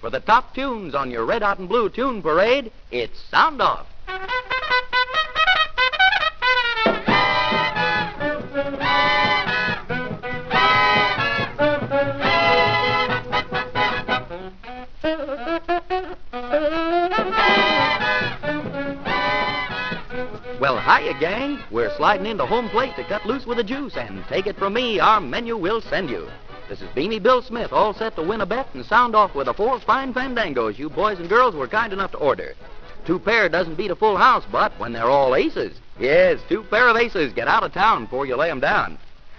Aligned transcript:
For 0.00 0.10
the 0.10 0.20
top 0.20 0.54
tunes 0.54 0.94
on 0.94 1.10
your 1.10 1.24
Red 1.24 1.42
Hot 1.42 1.58
and 1.58 1.68
Blue 1.68 1.88
Tune 1.88 2.22
Parade, 2.22 2.70
it's 2.92 3.18
Sound 3.30 3.60
Off. 3.60 3.86
Well, 20.60 20.80
hiya, 20.80 21.18
gang. 21.18 21.58
We're 21.72 21.90
sliding 21.96 22.26
into 22.26 22.46
home 22.46 22.68
plate 22.68 22.94
to 22.96 23.04
cut 23.04 23.26
loose 23.26 23.46
with 23.46 23.58
the 23.58 23.64
juice, 23.64 23.96
and 23.96 24.24
take 24.28 24.46
it 24.46 24.56
from 24.56 24.74
me, 24.74 25.00
our 25.00 25.20
menu 25.20 25.56
will 25.56 25.80
send 25.80 26.08
you. 26.08 26.28
This 26.68 26.82
is 26.82 26.88
Beanie 26.90 27.22
Bill 27.22 27.40
Smith, 27.40 27.72
all 27.72 27.94
set 27.94 28.14
to 28.16 28.22
win 28.22 28.42
a 28.42 28.46
bet 28.46 28.68
and 28.74 28.84
sound 28.84 29.16
off 29.16 29.34
with 29.34 29.46
the 29.46 29.54
four 29.54 29.80
fine 29.80 30.12
fandangos 30.12 30.78
you 30.78 30.90
boys 30.90 31.18
and 31.18 31.26
girls 31.26 31.54
were 31.54 31.66
kind 31.66 31.94
enough 31.94 32.10
to 32.10 32.18
order. 32.18 32.54
Two 33.06 33.18
pair 33.18 33.48
doesn't 33.48 33.76
beat 33.76 33.90
a 33.90 33.96
full 33.96 34.18
house, 34.18 34.44
but 34.52 34.78
when 34.78 34.92
they're 34.92 35.08
all 35.08 35.34
aces, 35.34 35.80
yes, 35.98 36.40
two 36.46 36.62
pair 36.64 36.88
of 36.88 36.96
aces 36.98 37.32
get 37.32 37.48
out 37.48 37.62
of 37.62 37.72
town 37.72 38.04
before 38.04 38.26
you 38.26 38.36
lay 38.36 38.50
'em 38.50 38.60
down. 38.60 38.98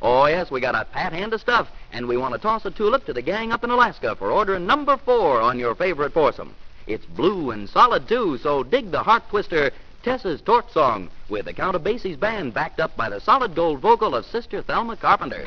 Oh, 0.00 0.24
yes, 0.24 0.50
we 0.50 0.62
got 0.62 0.74
a 0.74 0.86
pat 0.86 1.12
hand 1.12 1.34
of 1.34 1.42
stuff, 1.42 1.68
and 1.92 2.08
we 2.08 2.16
want 2.16 2.32
to 2.32 2.40
toss 2.40 2.64
a 2.64 2.70
tulip 2.70 3.04
to 3.04 3.12
the 3.12 3.20
gang 3.20 3.52
up 3.52 3.64
in 3.64 3.68
Alaska 3.70 4.16
for 4.16 4.32
ordering 4.32 4.66
number 4.66 4.96
four 4.96 5.42
on 5.42 5.58
your 5.58 5.74
favorite 5.74 6.14
foursome. 6.14 6.54
It's 6.86 7.04
blue 7.04 7.50
and 7.50 7.68
solid, 7.68 8.08
too, 8.08 8.38
so 8.38 8.62
dig 8.62 8.90
the 8.90 9.02
heart 9.02 9.28
twister 9.28 9.72
Tess's 10.02 10.40
Torch 10.40 10.70
Song 10.72 11.10
with 11.28 11.44
the 11.44 11.52
Count 11.52 11.76
of 11.76 11.84
Basie's 11.84 12.16
band 12.16 12.54
backed 12.54 12.80
up 12.80 12.96
by 12.96 13.10
the 13.10 13.20
solid 13.20 13.54
gold 13.54 13.80
vocal 13.80 14.14
of 14.14 14.24
Sister 14.24 14.62
Thelma 14.62 14.96
Carpenter. 14.96 15.44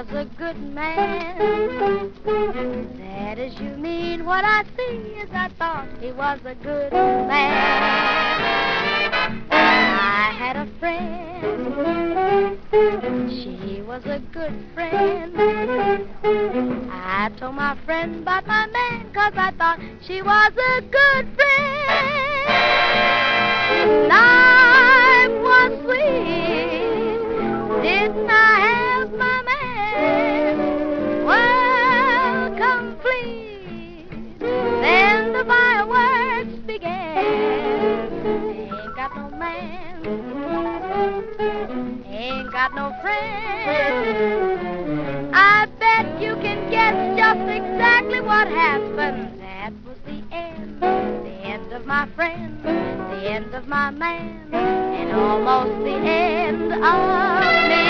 Was 0.00 0.14
a 0.14 0.24
good 0.38 0.58
man. 0.58 2.10
That 2.24 3.38
is, 3.38 3.52
you 3.60 3.76
mean 3.76 4.24
what 4.24 4.44
I 4.46 4.64
see 4.74 4.96
is 5.20 5.28
I 5.30 5.50
thought 5.58 5.88
he 6.00 6.10
was 6.12 6.38
a 6.46 6.54
good 6.54 6.90
man. 6.92 7.28
I 9.50 10.32
had 10.38 10.56
a 10.56 10.66
friend. 10.78 11.76
She 13.30 13.82
was 13.82 14.02
a 14.06 14.20
good 14.32 14.54
friend. 14.72 15.36
I 16.90 17.30
told 17.38 17.56
my 17.56 17.76
friend 17.84 18.22
about 18.22 18.46
my 18.46 18.66
man 18.68 19.10
'cause 19.12 19.34
I 19.36 19.50
thought 19.58 19.80
she 20.00 20.22
was 20.22 20.52
a 20.56 20.80
good 20.80 21.28
friend. 21.36 22.38
Life 24.08 25.32
was 25.42 25.72
sweet. 25.84 27.82
Didn't 27.82 28.30
I 28.30 28.59
Ain't 42.06 42.50
got 42.52 42.74
no 42.74 42.92
friend. 43.02 44.50
I 45.34 45.66
bet 45.78 46.20
you 46.20 46.34
can 46.36 46.70
guess 46.70 47.16
just 47.18 47.48
exactly 47.48 48.20
what 48.20 48.48
happened. 48.48 49.40
That 49.40 49.72
was 49.84 49.98
the 50.06 50.22
end. 50.34 50.80
The 50.80 51.36
end 51.44 51.72
of 51.72 51.86
my 51.86 52.06
friend. 52.16 52.62
The 52.64 53.30
end 53.30 53.54
of 53.54 53.68
my 53.68 53.90
man. 53.90 54.54
And 54.54 55.12
almost 55.12 55.84
the 55.84 55.96
end 55.96 56.72
of 56.72 57.68
me. 57.68 57.89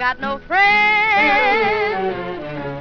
Got 0.00 0.18
no 0.18 0.38
friend. 0.46 0.56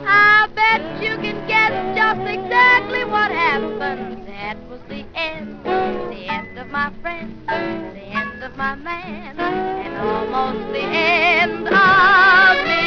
I 0.08 0.48
bet 0.56 0.80
you 1.04 1.18
can 1.18 1.46
guess 1.50 1.74
just 1.94 2.22
exactly 2.22 3.04
what 3.04 3.30
happened. 3.30 4.26
That 4.26 4.56
was 4.70 4.80
the 4.88 5.04
end. 5.16 5.62
The 5.66 6.30
end 6.30 6.58
of 6.58 6.68
my 6.68 6.94
friend. 7.02 7.36
The 7.46 7.52
end 7.52 8.42
of 8.42 8.56
my 8.56 8.76
man. 8.76 9.38
And 9.38 9.98
almost 9.98 10.72
the 10.72 10.80
end 10.80 11.68
of 11.68 12.56
me. 12.66 12.86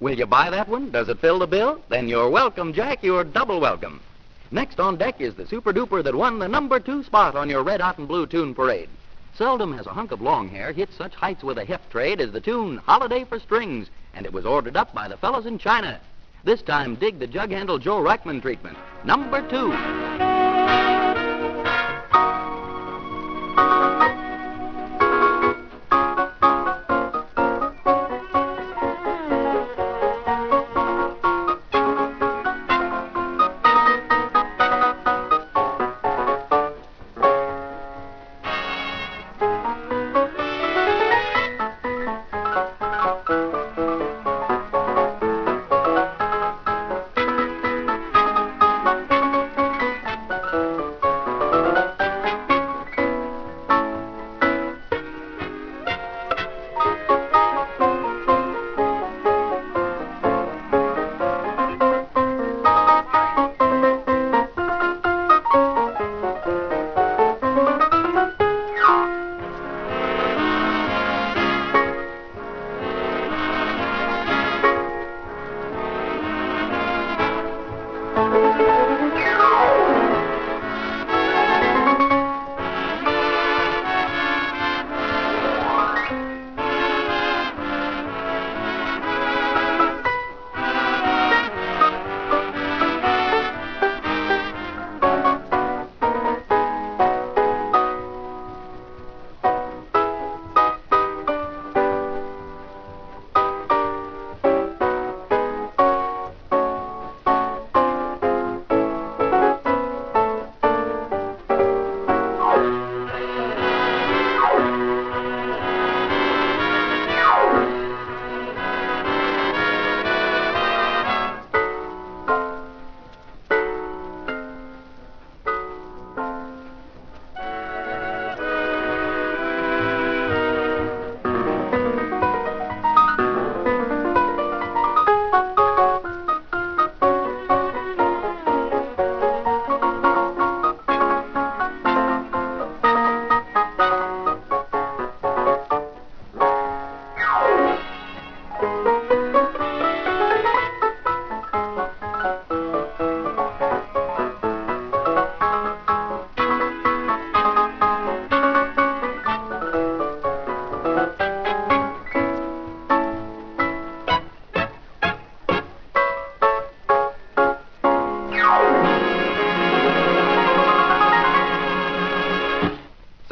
Will 0.00 0.18
you 0.18 0.26
buy 0.26 0.50
that 0.50 0.68
one? 0.68 0.90
Does 0.90 1.08
it 1.08 1.20
fill 1.20 1.38
the 1.38 1.46
bill? 1.46 1.80
Then 1.88 2.06
you're 2.06 2.28
welcome, 2.28 2.74
Jack. 2.74 3.02
You're 3.02 3.24
double 3.24 3.60
welcome. 3.60 4.02
Next 4.50 4.80
on 4.80 4.96
deck 4.96 5.20
is 5.20 5.34
the 5.34 5.46
super 5.46 5.72
duper 5.72 6.02
that 6.02 6.14
won 6.14 6.38
the 6.38 6.48
number 6.48 6.80
two 6.80 7.02
spot 7.02 7.36
on 7.36 7.50
your 7.50 7.62
Red 7.62 7.80
Hot 7.80 7.98
and 7.98 8.08
Blue 8.08 8.26
Tune 8.26 8.54
Parade. 8.54 8.88
Seldom 9.34 9.76
has 9.76 9.86
a 9.86 9.92
hunk 9.92 10.10
of 10.10 10.22
long 10.22 10.48
hair 10.48 10.72
hit 10.72 10.92
such 10.92 11.14
heights 11.14 11.44
with 11.44 11.58
a 11.58 11.64
hip 11.64 11.82
trade 11.90 12.20
as 12.20 12.32
the 12.32 12.40
tune 12.40 12.78
Holiday 12.78 13.24
for 13.24 13.38
Strings, 13.38 13.88
and 14.14 14.24
it 14.24 14.32
was 14.32 14.46
ordered 14.46 14.76
up 14.76 14.94
by 14.94 15.06
the 15.06 15.18
fellows 15.18 15.46
in 15.46 15.58
China. 15.58 16.00
This 16.44 16.62
time, 16.62 16.94
dig 16.94 17.18
the 17.18 17.26
jug 17.26 17.50
handle 17.50 17.78
Joe 17.78 18.00
Reichman 18.00 18.40
treatment. 18.40 18.78
Number 19.04 19.46
two. 19.48 20.37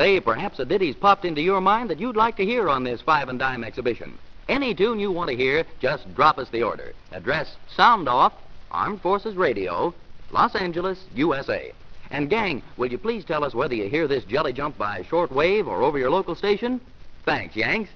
Say, 0.06 0.20
perhaps 0.20 0.60
a 0.60 0.64
ditty's 0.64 0.94
popped 0.94 1.24
into 1.24 1.42
your 1.42 1.60
mind 1.60 1.90
that 1.90 1.98
you'd 1.98 2.14
like 2.14 2.36
to 2.36 2.44
hear 2.44 2.68
on 2.68 2.84
this 2.84 3.00
five 3.00 3.28
and 3.28 3.40
dime 3.40 3.64
exhibition. 3.64 4.16
Any 4.48 4.72
tune 4.72 5.00
you 5.00 5.10
want 5.10 5.30
to 5.30 5.36
hear, 5.36 5.66
just 5.80 6.14
drop 6.14 6.38
us 6.38 6.48
the 6.50 6.62
order. 6.62 6.92
Address 7.10 7.56
Sound 7.74 8.08
Off, 8.08 8.32
Armed 8.70 9.00
Forces 9.00 9.34
Radio, 9.34 9.92
Los 10.30 10.54
Angeles, 10.54 11.04
USA. 11.16 11.72
And 12.12 12.30
gang, 12.30 12.62
will 12.76 12.86
you 12.86 12.98
please 12.98 13.24
tell 13.24 13.42
us 13.42 13.52
whether 13.52 13.74
you 13.74 13.88
hear 13.88 14.06
this 14.06 14.22
jelly 14.22 14.52
jump 14.52 14.78
by 14.78 15.02
shortwave 15.02 15.66
or 15.66 15.82
over 15.82 15.98
your 15.98 16.12
local 16.12 16.36
station? 16.36 16.80
Thanks, 17.24 17.56
Yanks. 17.56 17.90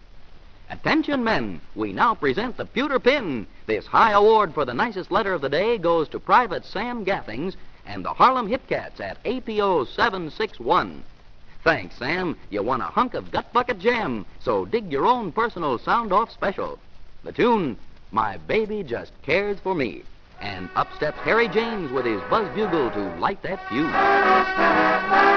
Attention, 0.68 1.22
men. 1.22 1.60
We 1.76 1.92
now 1.92 2.16
present 2.16 2.56
the 2.56 2.64
pewter 2.64 2.98
pin. 2.98 3.46
This 3.66 3.86
high 3.86 4.14
award 4.14 4.52
for 4.52 4.64
the 4.64 4.74
nicest 4.74 5.12
letter 5.12 5.32
of 5.32 5.42
the 5.42 5.48
day 5.48 5.78
goes 5.78 6.08
to 6.08 6.18
Private 6.18 6.64
Sam 6.64 7.04
Gathings 7.04 7.54
and 7.86 8.04
the 8.04 8.14
Harlem 8.14 8.48
Hit 8.48 8.66
Cats 8.66 8.98
at 8.98 9.18
APO 9.24 9.84
761. 9.84 11.04
Thanks, 11.62 11.96
Sam. 11.96 12.36
You 12.48 12.62
won 12.62 12.80
a 12.80 12.84
hunk 12.84 13.14
of 13.14 13.30
gut 13.30 13.52
bucket 13.52 13.78
jam, 13.78 14.24
so 14.40 14.64
dig 14.64 14.90
your 14.90 15.06
own 15.06 15.30
personal 15.30 15.78
sound 15.78 16.12
off 16.12 16.30
special. 16.30 16.78
The 17.22 17.32
tune, 17.32 17.76
My 18.10 18.38
Baby 18.38 18.82
Just 18.82 19.12
Cares 19.22 19.58
for 19.60 19.74
Me. 19.74 20.02
And 20.40 20.70
up 20.74 20.88
steps 20.96 21.18
Harry 21.18 21.48
James 21.48 21.92
with 21.92 22.06
his 22.06 22.22
buzz 22.30 22.48
bugle 22.54 22.90
to 22.90 23.16
light 23.16 23.42
that 23.42 23.68
fuse. 23.68 25.29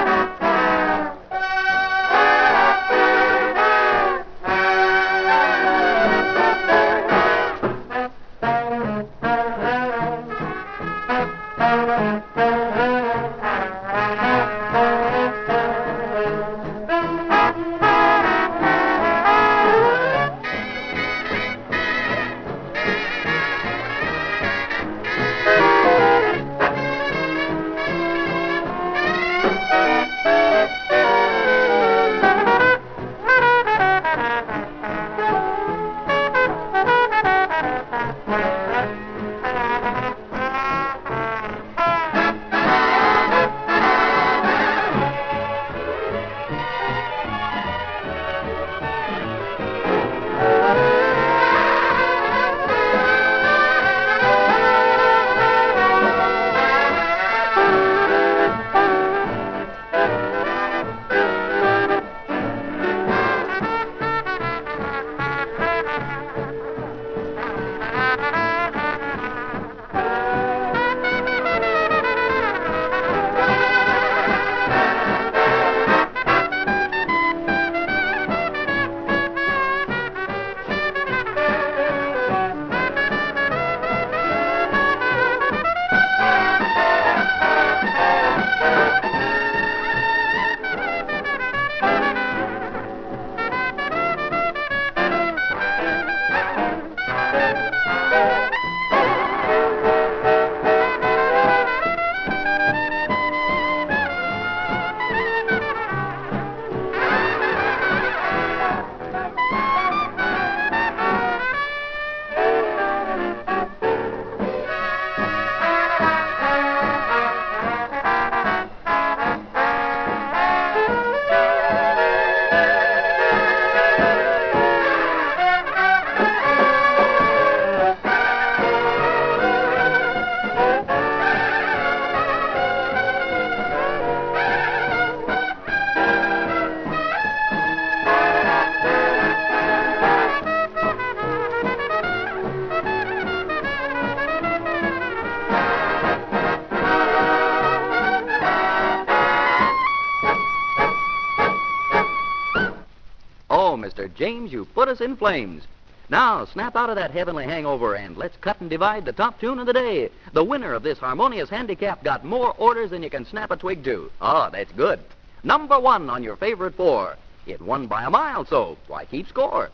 Put 154.74 154.88
us 154.88 155.00
in 155.00 155.16
flames. 155.16 155.64
Now, 156.10 156.44
snap 156.44 156.76
out 156.76 156.90
of 156.90 156.96
that 156.96 157.12
heavenly 157.12 157.44
hangover 157.44 157.94
and 157.94 158.16
let's 158.16 158.36
cut 158.36 158.60
and 158.60 158.68
divide 158.68 159.04
the 159.04 159.12
top 159.12 159.40
tune 159.40 159.58
of 159.58 159.66
the 159.66 159.72
day. 159.72 160.10
The 160.32 160.44
winner 160.44 160.74
of 160.74 160.82
this 160.82 160.98
harmonious 160.98 161.48
handicap 161.48 162.04
got 162.04 162.24
more 162.24 162.54
orders 162.58 162.90
than 162.90 163.02
you 163.02 163.08
can 163.08 163.24
snap 163.24 163.50
a 163.50 163.56
twig 163.56 163.84
to. 163.84 164.10
Oh, 164.20 164.50
that's 164.52 164.72
good. 164.72 165.00
Number 165.42 165.80
one 165.80 166.10
on 166.10 166.22
your 166.22 166.36
favorite 166.36 166.74
four. 166.74 167.16
It 167.46 167.62
won 167.62 167.86
by 167.86 168.04
a 168.04 168.10
mile, 168.10 168.44
so 168.44 168.76
why 168.86 169.06
keep 169.06 169.28
score? 169.28 169.70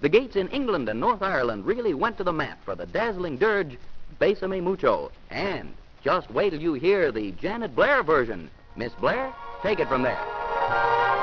The 0.00 0.08
gates 0.08 0.36
in 0.36 0.48
England 0.48 0.88
and 0.88 0.98
North 0.98 1.22
Ireland 1.22 1.66
really 1.66 1.94
went 1.94 2.16
to 2.18 2.24
the 2.24 2.32
mat 2.32 2.58
for 2.64 2.74
the 2.74 2.86
dazzling 2.86 3.36
dirge, 3.36 3.78
Besame 4.20 4.62
Mucho. 4.62 5.12
And 5.30 5.74
just 6.02 6.30
wait 6.30 6.50
till 6.50 6.60
you 6.60 6.74
hear 6.74 7.12
the 7.12 7.32
Janet 7.32 7.76
Blair 7.76 8.02
version. 8.02 8.50
Miss 8.76 8.92
Blair, 8.94 9.32
take 9.62 9.78
it 9.78 9.88
from 9.88 10.02
there. 10.02 11.19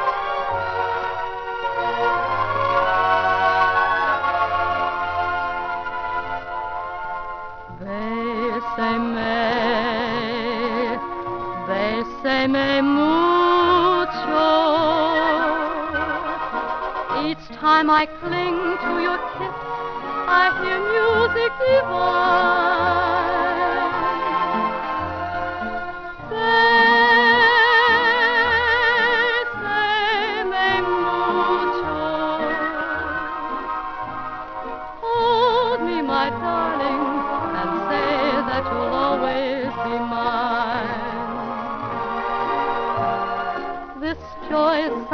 Bésame, 8.78 9.10
bésame 11.68 12.82
mucho. 12.84 14.46
Each 17.26 17.48
time 17.60 17.90
I 17.90 18.06
cling 18.22 18.78
to 18.86 19.02
your 19.02 19.18
kiss, 19.34 19.56
I 20.30 20.54
hear 20.62 20.80
music 20.94 21.52
divine. 21.58 23.37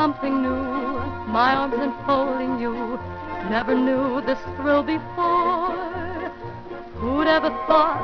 Something 0.03 0.35
new, 0.41 0.51
my 1.31 1.55
arms 1.55 1.75
enfolding 1.75 2.59
you. 2.59 2.99
Never 3.49 3.73
knew 3.73 4.19
this 4.27 4.41
thrill 4.57 4.83
before. 4.83 5.71
Who'd 6.99 7.27
ever 7.27 7.47
thought 7.67 8.03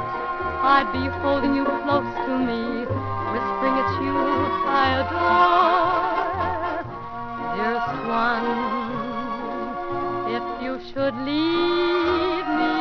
I'd 0.64 0.90
be 0.96 1.04
holding 1.20 1.56
you 1.60 1.66
close 1.84 2.08
to 2.24 2.34
me, 2.40 2.88
whispering 3.36 3.76
it's 3.84 3.96
you 4.00 4.16
I 4.16 5.04
adore. 5.04 6.08
Dearest 7.60 8.00
one, 8.24 8.48
if 10.38 10.46
you 10.64 10.80
should 10.88 11.16
leave 11.28 12.48
me, 12.60 12.78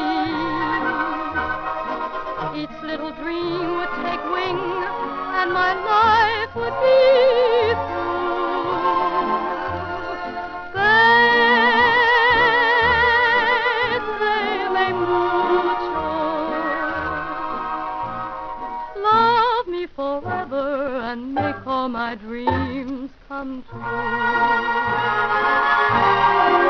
each 2.62 2.76
little 2.86 3.10
dream 3.18 3.66
would 3.78 3.94
take 4.06 4.22
wing, 4.30 4.62
and 5.42 5.48
my 5.50 5.74
life 5.74 6.54
would 6.54 6.76
be 6.86 7.97
all 21.68 21.88
my 21.88 22.14
dreams 22.14 23.10
come 23.28 23.62
Dearest 26.50 26.67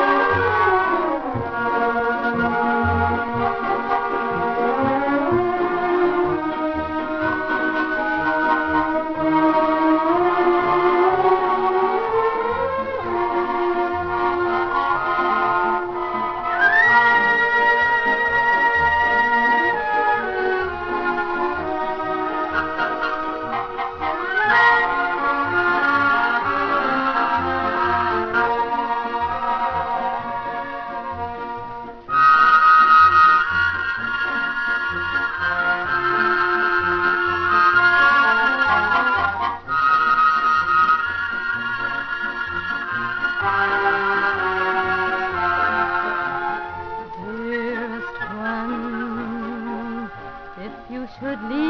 should 51.17 51.41
leave 51.43 51.68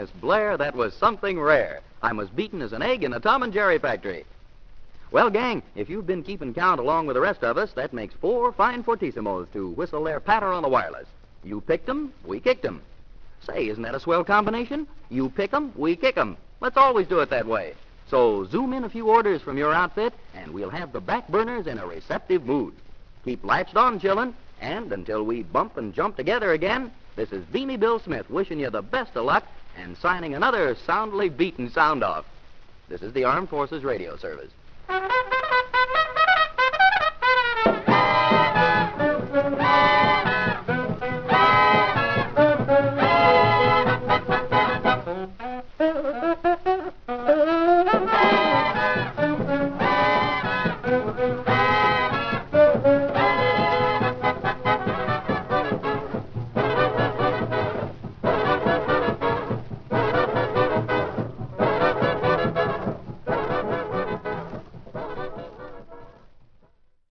Miss 0.00 0.10
Blair, 0.12 0.56
that 0.56 0.74
was 0.74 0.94
something 0.94 1.38
rare. 1.38 1.82
I'm 2.02 2.20
as 2.20 2.30
beaten 2.30 2.62
as 2.62 2.72
an 2.72 2.80
egg 2.80 3.04
in 3.04 3.12
a 3.12 3.20
Tom 3.20 3.42
and 3.42 3.52
Jerry 3.52 3.78
factory. 3.78 4.24
Well, 5.10 5.28
gang, 5.28 5.62
if 5.74 5.90
you've 5.90 6.06
been 6.06 6.22
keeping 6.22 6.54
count 6.54 6.80
along 6.80 7.06
with 7.06 7.16
the 7.16 7.20
rest 7.20 7.44
of 7.44 7.58
us, 7.58 7.72
that 7.72 7.92
makes 7.92 8.14
four 8.14 8.50
fine 8.50 8.82
fortissimos 8.82 9.52
to 9.52 9.68
whistle 9.68 10.02
their 10.02 10.18
patter 10.18 10.46
on 10.46 10.62
the 10.62 10.70
wireless. 10.70 11.06
You 11.44 11.60
picked 11.60 11.86
'em, 11.86 12.14
we 12.24 12.40
kicked 12.40 12.64
'em. 12.64 12.80
Say, 13.42 13.68
isn't 13.68 13.82
that 13.82 13.94
a 13.94 14.00
swell 14.00 14.24
combination? 14.24 14.86
You 15.10 15.28
pick 15.28 15.52
'em, 15.52 15.70
we 15.76 15.96
kick 15.96 16.16
'em. 16.16 16.38
Let's 16.62 16.78
always 16.78 17.06
do 17.06 17.20
it 17.20 17.28
that 17.28 17.46
way. 17.46 17.74
So 18.08 18.46
zoom 18.46 18.72
in 18.72 18.84
a 18.84 18.88
few 18.88 19.06
orders 19.06 19.42
from 19.42 19.58
your 19.58 19.74
outfit, 19.74 20.14
and 20.34 20.54
we'll 20.54 20.70
have 20.70 20.92
the 20.92 21.02
back 21.02 21.28
burners 21.28 21.66
in 21.66 21.78
a 21.78 21.86
receptive 21.86 22.46
mood. 22.46 22.72
Keep 23.26 23.44
latched 23.44 23.76
on, 23.76 24.00
chillin', 24.00 24.32
and 24.62 24.94
until 24.94 25.24
we 25.24 25.42
bump 25.42 25.76
and 25.76 25.92
jump 25.92 26.16
together 26.16 26.52
again, 26.52 26.90
this 27.16 27.32
is 27.32 27.44
Beanie 27.52 27.78
Bill 27.78 27.98
Smith 27.98 28.30
wishing 28.30 28.60
you 28.60 28.70
the 28.70 28.80
best 28.80 29.14
of 29.14 29.26
luck 29.26 29.44
and 29.76 29.96
signing 29.98 30.34
another 30.34 30.76
soundly 30.86 31.28
beaten 31.28 31.70
sound 31.70 32.02
off. 32.02 32.24
This 32.88 33.02
is 33.02 33.12
the 33.12 33.24
Armed 33.24 33.48
Forces 33.48 33.84
Radio 33.84 34.16
Service. 34.16 34.50